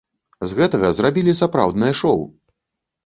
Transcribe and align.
З 0.51 0.55
гэтага 0.59 0.89
зрабілі 0.99 1.37
сапраўднае 1.43 1.93
шоў! 2.01 2.19